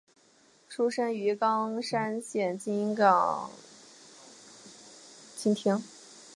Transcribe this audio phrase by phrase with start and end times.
[0.67, 3.49] 出身于冈山县御津郡御
[5.37, 5.83] 津町。